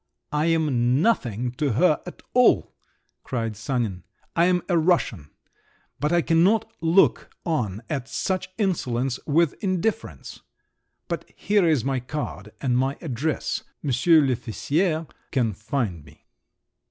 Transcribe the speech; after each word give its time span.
"I 0.31 0.47
am 0.47 0.99
nothing 1.03 1.51
to 1.61 1.73
her 1.73 2.01
at 2.07 2.23
all," 2.33 2.73
cried 3.23 3.55
Sanin, 3.55 4.03
"I 4.35 4.45
am 4.45 4.63
a 4.67 4.75
Russian, 4.75 5.29
but 5.99 6.11
I 6.11 6.23
cannot 6.23 6.65
look 6.81 7.29
on 7.45 7.83
at 7.87 8.07
such 8.09 8.49
insolence 8.57 9.19
with 9.27 9.53
indifference; 9.63 10.41
but 11.07 11.29
here 11.35 11.67
is 11.67 11.85
my 11.85 11.99
card 11.99 12.51
and 12.61 12.75
my 12.75 12.97
address; 12.99 13.61
monsieur 13.83 14.21
l'officier 14.21 15.05
can 15.29 15.53
find 15.53 16.03
me." 16.03 16.25